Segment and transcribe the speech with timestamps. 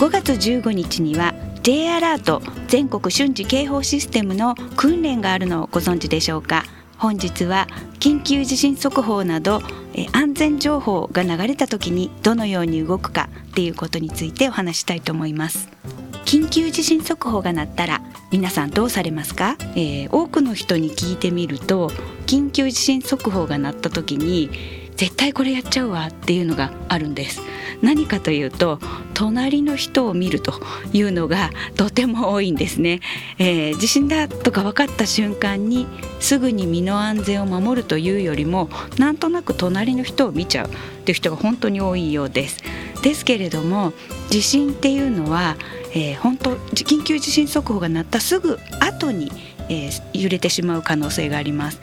[0.00, 6.64] 5月15日には J アラート全国瞬時警報システムの訓練があるのをご存知でしょうか？
[6.96, 7.66] 本日は
[7.98, 9.60] 緊急地震速報など
[10.12, 15.68] 安全情報が流れた時にどのように動くかっていうことについてお話したいと思います。
[16.24, 21.90] 緊急地震速報が鳴ったら皆さんどうされますか、えー、多くの人に聞いてみると
[22.24, 24.48] 緊急地震速報が鳴った時に
[24.96, 27.42] 絶対これやっちゃうわっていうのがあるんです。
[27.82, 28.78] 何かというと
[29.14, 30.52] 隣の人を見ると
[30.92, 33.00] いうのがとても多いんですね、
[33.38, 35.86] えー、地震だとか分かった瞬間に
[36.20, 40.70] すぐに身の安全を守るというよりもなんとなく隣の人を見ちゃうっ
[41.04, 42.62] ていう人が本当に多いようです。
[43.02, 43.92] ですけれども
[44.28, 45.56] 地震っていうのは、
[45.92, 49.32] えー、本当緊急地震速報が鳴ったすぐ後に、
[49.68, 51.80] えー、揺れてしまう可能性があります。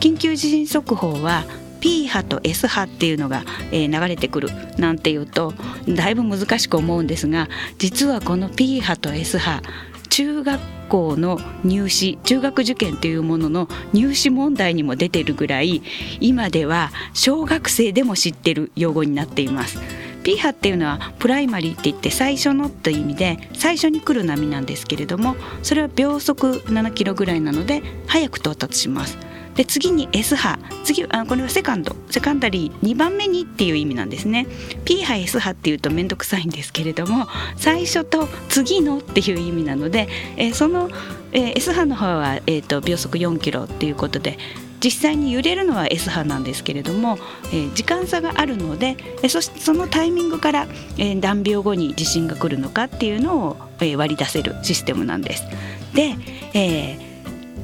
[0.00, 1.44] 緊急地震速報は
[1.80, 5.54] P 波と S 波っていうのが、えー、流れてくるなんていうと
[5.88, 9.62] だいぶ難しく思うんですが実はこの P 波と S 波
[10.08, 15.82] 中学校の入試中学受験というものの入試問題にも出てるぐらい
[16.20, 19.78] 今では小学生でも知ってる用語になっています。
[20.24, 29.27] P 波っていうのはプライマリーって言って最初のという意味で最初に来る波なんですけれどもそれは秒速7キロぐらいなので早く到達します。
[29.58, 30.56] で次に S 波。
[30.84, 31.96] 次あこれはセカンド。
[32.10, 32.88] セカンダリー。
[32.88, 34.46] 2番目にっていう意味なんですね。
[34.84, 37.26] P 波 S 波っていうと面倒くさいんですけれども
[37.56, 40.88] 最初と次のっていう意味なので、えー、その、
[41.32, 44.38] えー、S 波の方は、えーと、秒速4キロっていうことで
[44.78, 55.42] 実際に揺れるのは S 波なんですけれども、えー、時間差があるので、えー、そしてそのタイミングから、えー、何秒後に地震が来るのかっていうのを、えー、割り出せるシステムなんです。
[55.94, 56.14] で、
[56.54, 57.07] えー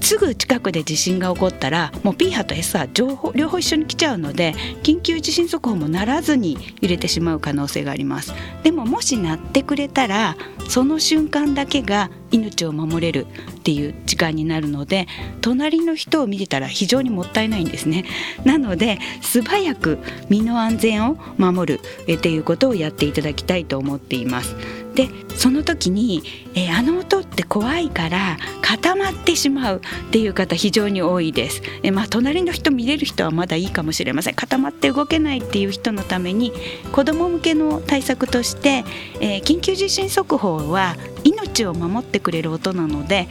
[0.04, 8.34] すぐ近くで地震が起こったらもう P 波と S 波情報両方一緒に来ちゃうので緊急地震速報もならずに揺れてしまう可能性があります。
[8.62, 10.37] でももし鳴ってくれたら
[10.69, 15.06] その瞬間だけが命を守れるっていう時間になるので
[15.41, 18.04] 隣の人を見てたら非常にもったいないんですね。
[18.44, 19.98] なので素早く
[20.28, 21.81] 身の安全を守る
[22.12, 24.84] っていうことをやっていただきたいと思っています。
[24.94, 26.22] でその時に、
[26.55, 34.34] えー、あの音って怖いから固まってしまうっていう方非常に多いです、えー、まあ、隣の人見れる人はまだいいかもしれません。
[34.34, 36.53] 固まって動けないっていう人のために
[36.93, 38.84] 子ども向けの対策として、
[39.21, 43.28] えー、緊急地震速報は命を守ってくれる音なので、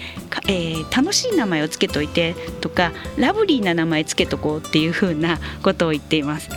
[0.48, 6.50] えー、楽しい名前をつけといてとかラブリーな名前つけとこうっていうふうなことを言っています。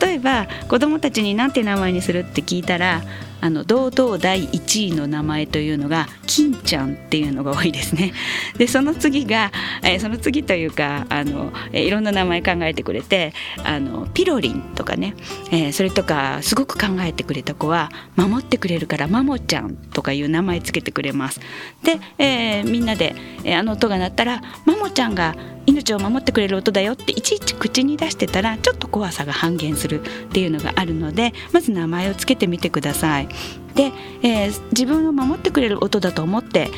[0.00, 3.02] 例えば子どもたちに何て名前にするって聞いたら
[3.40, 8.12] あの堂々第1位の名前というのが金ちゃんっていうのが多いですね。
[8.56, 9.52] でその次が、
[9.82, 13.32] えー、その次というかあの、えー、いろんな名前考えてくれて
[13.64, 15.14] あのピロリンとかね、
[15.50, 21.40] えー、それとかすごく考えてくれた子は守ってくれるからマモちゃんとかいう名前つけてくれます。
[21.82, 23.14] で、え、みんなで、
[23.44, 25.34] え、あの音が鳴ったらマモちゃんが
[25.68, 33.27] 命を守ってくれる音だよっていちいち口に出してたらちょっと怖さが半減するっていうのがあるのでまず名前をつけてみてください。
[33.74, 33.92] で、
[34.22, 36.70] えー、自分を守ってくれる音だと思って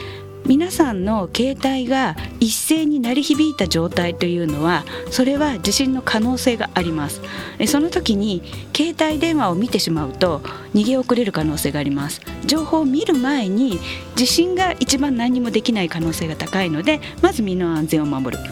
[0.47, 7.21] 皆さんの携帯が一斉に鳴り響いた状態というのはそれは地震の可能性があります。
[7.67, 8.43] その時に
[8.75, 10.41] 携帯電話を見てしまうと
[10.75, 12.21] 逃げ遅れる可能性があります。
[12.47, 13.79] 情報を見る前に
[14.17, 18.43] 地震が一番何もできない可能性が高いのでまず身の安全を守る。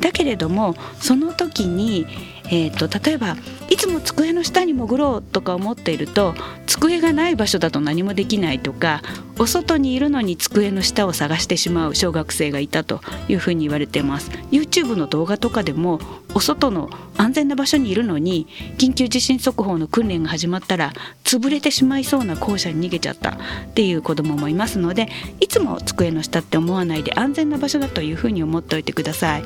[0.00, 2.06] だけれどもその時に
[2.46, 3.36] えーと、例えば
[3.70, 6.34] いつも机の下に潜ろうとか思っていると
[6.66, 9.02] 机がない場所だと何もできないとか
[9.38, 16.00] お外にいるのに机の下を探してしまう小学生がいたというふうに言われています YouTube の動画とかでも
[16.34, 20.92] お外の安全な場所にいるのに緊急地震速報の訓練が始まったら
[21.24, 23.38] 潰れてしまいそうな校舎に逃げちゃったっ
[23.74, 25.08] ていう子どももいますので
[25.40, 29.44] いつも机の下って思わないで安全な場所だというふうに思っておいてください。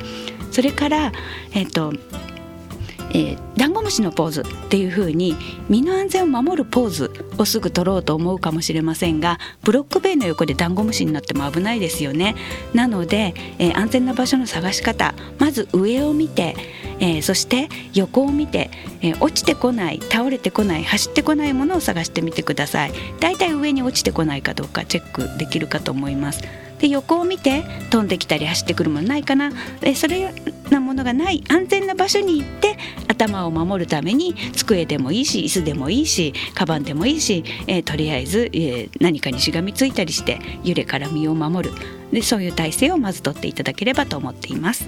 [0.51, 1.11] それから、
[1.53, 1.93] えーと
[3.11, 5.35] えー、ダンゴムシのポーズっていう風に
[5.67, 12.35] 身の安全を守るポーズをすぐ取ろうと思うかもしれませんがブロック塀の横でダンゴムシになっても危ないですよね。
[12.73, 16.55] なので、えー、安全な場所の探し方まず上を見て、
[16.99, 18.69] えー、そして横を見て、
[19.01, 22.91] え落ちてこない倒れてこない走ってこないものを探してみてください。
[23.19, 26.68] だいたい上に落ちてこないかどうかチェックできるかと思います。
[26.79, 30.33] で横を見て飛んできたり走ってくるものないかなでそれ
[30.69, 32.77] なものがない安全な場所に行って
[33.07, 41.75] 頭を守るために机でもいいし椅子でもいいしカバンでもいいし、えー、とりあえず、えー、何かにしがみついたりして揺れから身を守る
[42.11, 44.87] でそういう体制をまずとっていただければと思っています。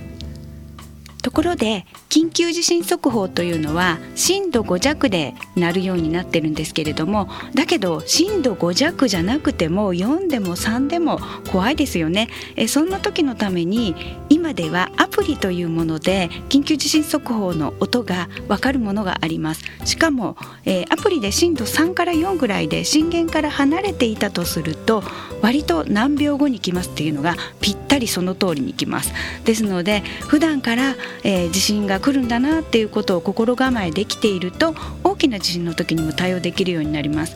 [1.22, 11.20] ところで緊急地震速報というのは震度5弱で鳴るようになってるんですけれどもだけど震度5弱じゃなくても4でも3でも
[11.52, 12.28] 怖いですよね。
[12.56, 13.96] えそんな時のために
[14.30, 19.64] 今ではアプリというもので緊急地震速報の音がわかるものがあります。
[19.86, 25.04] しかも、えー、アプリで震度3から4ぐらいで震源から離れていたとすると
[25.42, 29.14] 割と何秒後に来ますっていうのがぴったりその通りに来ます。
[29.46, 37.36] ですので普段からえー、地震が来るんだなっていうことを心構えできていると大きな地震の時にも対応できるようになります。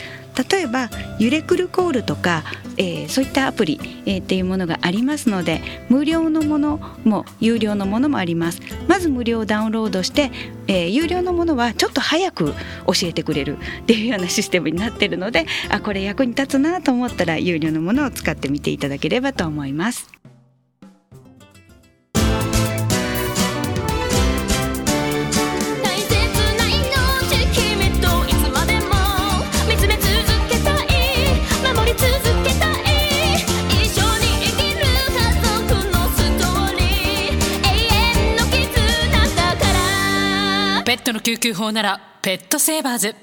[0.49, 2.43] 例えば揺れくるコールとか、
[2.77, 8.61] えー、そういったアプリ、えー、っていうものがありますので無料のものも有料のものもあります。
[8.87, 10.31] まず無料をダウンロードして、
[10.67, 12.53] えー、有料のものはちょっと早く
[12.85, 20.14] 教えてくれるっていうようなシステムになってるのであこれ役に立つなと思ったら有料のものを使ってみていただければと思います。
[41.35, 43.15] 救急法ならペットセーバーズ。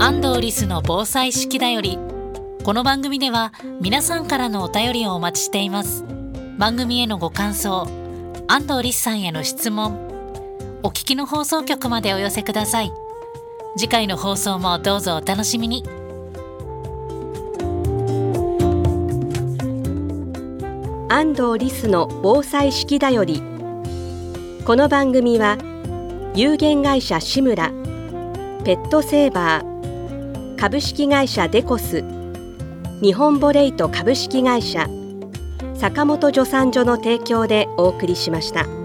[0.00, 1.98] 安藤リスの防災式だより
[2.64, 6.04] この番組では皆さんからのお便りをお待ちしています。
[6.58, 7.86] 番組へのご感想
[8.48, 12.90] 安藤リスさんへの質問お聞きの放送局までお寄せください。
[13.76, 15.84] 次回の放送もどうぞお楽しみに。
[21.08, 23.40] 安藤リスの防災式だより
[24.64, 25.56] この番組は
[26.34, 27.68] 有限会社志村
[28.64, 32.02] ペットセーバー株式会社デコス
[33.00, 34.88] 日本ボレイト株式会社
[35.76, 38.75] 坂本助産所の提供でお送りしました。